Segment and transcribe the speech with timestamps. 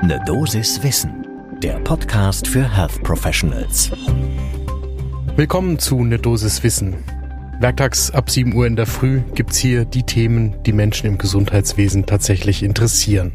[0.00, 1.26] Ne Dosis Wissen,
[1.60, 3.90] der Podcast für Health Professionals.
[5.34, 6.96] Willkommen zu Ne Dosis Wissen.
[7.58, 12.06] Werktags ab 7 Uhr in der Früh gibt's hier die Themen, die Menschen im Gesundheitswesen
[12.06, 13.32] tatsächlich interessieren.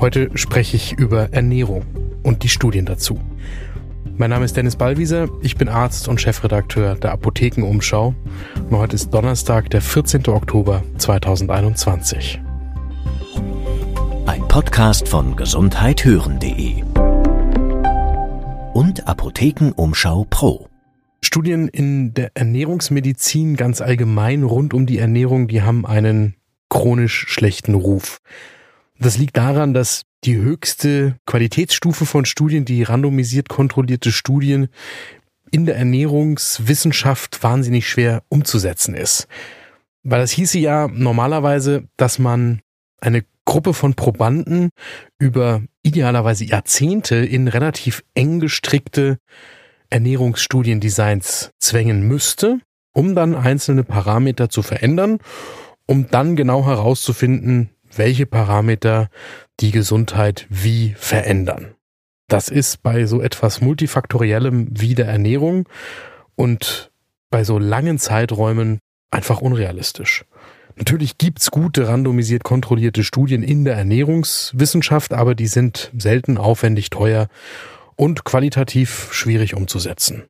[0.00, 1.84] Heute spreche ich über Ernährung
[2.24, 3.20] und die Studien dazu.
[4.16, 8.12] Mein Name ist Dennis Ballwieser, ich bin Arzt und Chefredakteur der Apothekenumschau.
[8.70, 10.26] Und heute ist Donnerstag, der 14.
[10.26, 12.40] Oktober 2021.
[14.36, 16.82] Ein Podcast von gesundheithören.de
[18.74, 20.68] und Apothekenumschau Pro.
[21.22, 26.34] Studien in der Ernährungsmedizin ganz allgemein rund um die Ernährung, die haben einen
[26.68, 28.20] chronisch schlechten Ruf.
[28.98, 34.68] Das liegt daran, dass die höchste Qualitätsstufe von Studien, die randomisiert kontrollierte Studien
[35.50, 39.28] in der Ernährungswissenschaft wahnsinnig schwer umzusetzen ist.
[40.02, 42.60] Weil das hieße ja normalerweise, dass man
[43.00, 44.70] eine Gruppe von Probanden
[45.18, 49.18] über idealerweise Jahrzehnte in relativ eng gestrickte
[49.88, 52.58] Ernährungsstudiendesigns zwängen müsste,
[52.92, 55.18] um dann einzelne Parameter zu verändern,
[55.86, 59.08] um dann genau herauszufinden, welche Parameter
[59.60, 61.74] die Gesundheit wie verändern.
[62.28, 65.68] Das ist bei so etwas multifaktoriellem wie der Ernährung
[66.34, 66.90] und
[67.30, 70.24] bei so langen Zeiträumen einfach unrealistisch.
[70.76, 77.28] Natürlich gibt's gute randomisiert kontrollierte Studien in der Ernährungswissenschaft, aber die sind selten aufwendig teuer
[77.96, 80.24] und qualitativ schwierig umzusetzen.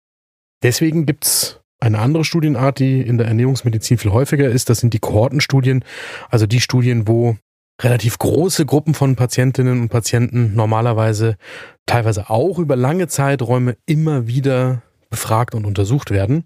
[0.63, 4.71] Deswegen gibt's eine andere Studienart, die in der Ernährungsmedizin viel häufiger ist.
[4.71, 5.85] Das sind die Kohortenstudien,
[6.31, 7.37] also die Studien, wo
[7.83, 11.37] relativ große Gruppen von Patientinnen und Patienten normalerweise
[11.87, 16.45] teilweise auch über lange Zeiträume immer wieder befragt und untersucht werden,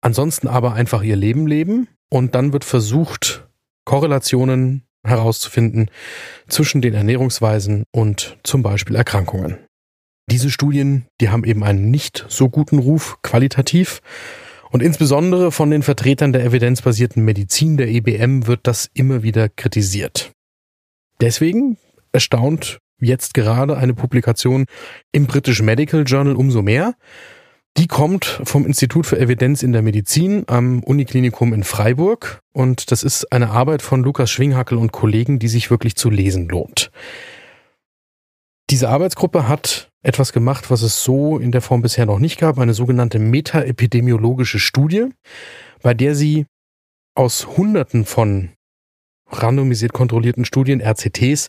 [0.00, 3.46] ansonsten aber einfach ihr Leben leben und dann wird versucht,
[3.84, 5.90] Korrelationen herauszufinden
[6.48, 9.58] zwischen den Ernährungsweisen und zum Beispiel Erkrankungen.
[10.30, 14.00] Diese Studien, die haben eben einen nicht so guten Ruf qualitativ
[14.70, 20.32] und insbesondere von den Vertretern der evidenzbasierten Medizin, der EBM, wird das immer wieder kritisiert.
[21.20, 21.78] Deswegen
[22.12, 24.66] erstaunt jetzt gerade eine Publikation
[25.12, 26.94] im British Medical Journal umso mehr.
[27.76, 33.02] Die kommt vom Institut für Evidenz in der Medizin am Uniklinikum in Freiburg und das
[33.02, 36.90] ist eine Arbeit von Lukas Schwinghackel und Kollegen, die sich wirklich zu lesen lohnt.
[38.70, 42.58] Diese Arbeitsgruppe hat etwas gemacht, was es so in der Form bisher noch nicht gab,
[42.58, 45.06] eine sogenannte metaepidemiologische Studie,
[45.82, 46.46] bei der sie
[47.14, 48.50] aus Hunderten von
[49.30, 51.48] randomisiert kontrollierten Studien, RCTs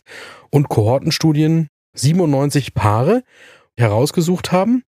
[0.50, 3.22] und Kohortenstudien 97 Paare
[3.76, 4.82] herausgesucht haben,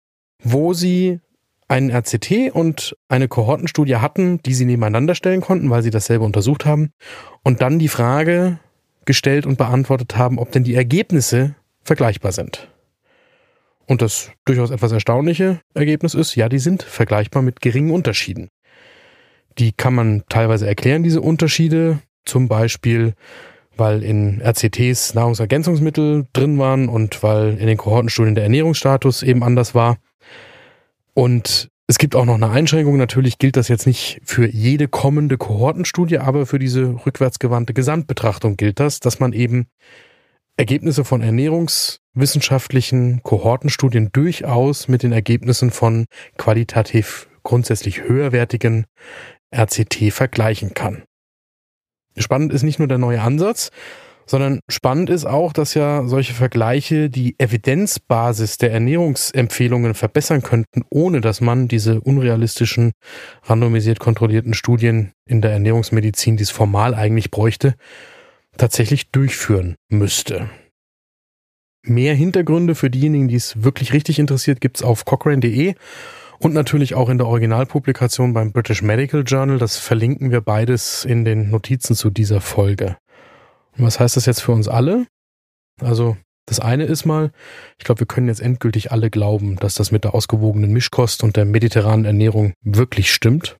[0.43, 1.19] wo sie
[1.67, 6.65] einen RCT und eine Kohortenstudie hatten, die sie nebeneinander stellen konnten, weil sie dasselbe untersucht
[6.65, 6.91] haben,
[7.43, 8.59] und dann die Frage
[9.05, 12.67] gestellt und beantwortet haben, ob denn die Ergebnisse vergleichbar sind.
[13.87, 18.49] Und das durchaus etwas erstaunliche Ergebnis ist, ja, die sind vergleichbar mit geringen Unterschieden.
[19.57, 23.15] Die kann man teilweise erklären, diese Unterschiede, zum Beispiel,
[23.75, 29.73] weil in RCTs Nahrungsergänzungsmittel drin waren und weil in den Kohortenstudien der Ernährungsstatus eben anders
[29.73, 29.97] war.
[31.21, 32.97] Und es gibt auch noch eine Einschränkung.
[32.97, 38.79] Natürlich gilt das jetzt nicht für jede kommende Kohortenstudie, aber für diese rückwärtsgewandte Gesamtbetrachtung gilt
[38.79, 39.67] das, dass man eben
[40.57, 46.05] Ergebnisse von ernährungswissenschaftlichen Kohortenstudien durchaus mit den Ergebnissen von
[46.39, 48.87] qualitativ grundsätzlich höherwertigen
[49.55, 51.03] RCT vergleichen kann.
[52.17, 53.69] Spannend ist nicht nur der neue Ansatz,
[54.31, 61.19] sondern spannend ist auch, dass ja solche Vergleiche die Evidenzbasis der Ernährungsempfehlungen verbessern könnten, ohne
[61.19, 62.93] dass man diese unrealistischen,
[63.43, 67.75] randomisiert kontrollierten Studien in der Ernährungsmedizin, die es formal eigentlich bräuchte,
[68.55, 70.49] tatsächlich durchführen müsste.
[71.83, 75.75] Mehr Hintergründe für diejenigen, die es wirklich richtig interessiert, gibt's auf cochrane.de
[76.39, 79.57] und natürlich auch in der Originalpublikation beim British Medical Journal.
[79.57, 82.95] Das verlinken wir beides in den Notizen zu dieser Folge.
[83.81, 85.07] Was heißt das jetzt für uns alle?
[85.81, 87.31] Also das eine ist mal,
[87.77, 91.35] ich glaube, wir können jetzt endgültig alle glauben, dass das mit der ausgewogenen Mischkost und
[91.35, 93.57] der mediterranen Ernährung wirklich stimmt.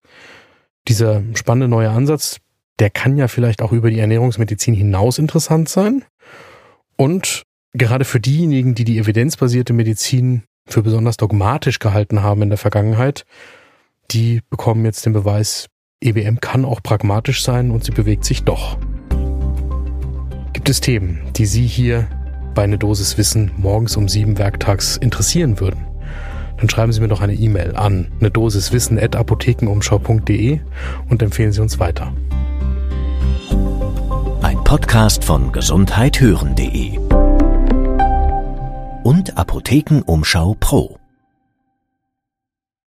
[0.88, 2.38] Dieser spannende neue Ansatz,
[2.80, 6.04] der kann ja vielleicht auch über die Ernährungsmedizin hinaus interessant sein.
[6.98, 7.44] Und
[7.74, 13.26] gerade für diejenigen, die die evidenzbasierte Medizin für besonders dogmatisch gehalten haben in der Vergangenheit,
[14.12, 15.68] die bekommen jetzt den Beweis,
[16.02, 18.78] EBM kann auch pragmatisch sein und sie bewegt sich doch.
[20.62, 22.06] Gibt es Themen, die Sie hier
[22.54, 25.88] bei einer Dosis Wissen morgens um sieben Werktags interessieren würden?
[26.58, 30.60] Dann schreiben Sie mir doch eine E-Mail an eine Dosis Wissen at apothekenumschau.de
[31.10, 32.14] und empfehlen Sie uns weiter.
[34.44, 37.00] Ein Podcast von gesundheithören.de
[39.02, 41.01] und Apothekenumschau Pro.